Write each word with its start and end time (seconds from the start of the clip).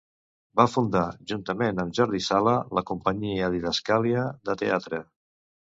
Va 0.61 0.63
fundar, 0.75 1.03
juntament 1.33 1.83
amb 1.83 1.95
Jordi 1.99 2.23
Sala, 2.31 2.57
la 2.79 2.85
companyia 2.93 3.53
Didascàlia 3.59 4.29
de 4.51 4.59
teatre. 4.65 5.07